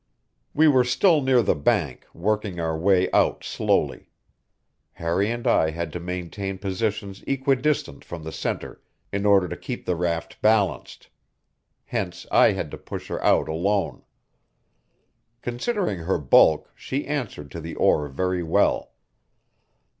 We 0.55 0.67
were 0.67 0.83
still 0.83 1.21
near 1.21 1.43
the 1.43 1.53
bank, 1.53 2.07
working 2.11 2.59
our 2.59 2.75
way 2.75 3.07
out 3.11 3.43
slowly. 3.43 4.09
Harry 4.93 5.29
and 5.29 5.45
I 5.45 5.69
had 5.69 5.93
to 5.93 5.99
maintain 5.99 6.57
positions 6.57 7.23
equidistant 7.27 8.03
from 8.03 8.23
the 8.23 8.31
center 8.31 8.81
in 9.13 9.27
order 9.27 9.47
to 9.47 9.55
keep 9.55 9.85
the 9.85 9.95
raft 9.95 10.41
balanced; 10.41 11.09
hence 11.85 12.25
I 12.31 12.53
had 12.53 12.71
to 12.71 12.79
push 12.79 13.09
her 13.09 13.23
out 13.23 13.47
alone. 13.47 14.01
Considering 15.43 15.99
her 15.99 16.17
bulk, 16.17 16.71
she 16.75 17.05
answered 17.05 17.51
to 17.51 17.61
the 17.61 17.75
oar 17.75 18.07
very 18.07 18.41
well. 18.41 18.93